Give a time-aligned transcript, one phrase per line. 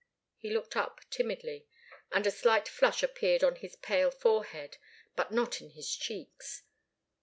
[0.35, 1.67] He looked up timidly,
[2.11, 4.77] and a slight flush appeared on his pale forehead,
[5.15, 6.63] but not in his cheeks.